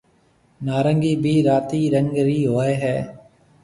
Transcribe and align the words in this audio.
نارنگِي 0.65 1.13
بي 1.23 1.33
راتيَ 1.47 1.81
رنگ 1.95 2.13
رِي 2.27 2.39
هوئي 2.49 2.73
هيَ۔ 2.83 2.97